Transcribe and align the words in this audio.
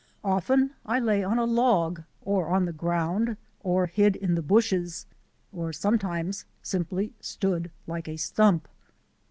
Often 0.23 0.71
I 0.83 0.99
lay 0.99 1.23
on 1.23 1.37
a 1.37 1.45
log 1.45 2.01
or 2.23 2.47
on 2.47 2.65
the 2.65 2.73
ground, 2.73 3.37
or 3.59 3.85
hid 3.85 4.15
in 4.15 4.33
the 4.33 4.41
bushes, 4.41 5.05
or 5.53 5.71
sometimes 5.71 6.43
simply 6.63 7.13
stood 7.19 7.69
like 7.85 8.07
a 8.07 8.17
stump. 8.17 8.67